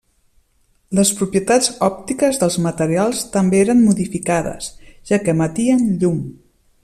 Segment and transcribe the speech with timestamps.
[0.99, 4.71] Les propietats òptiques dels materials també eren modificades,
[5.11, 6.19] ja que emetien llum.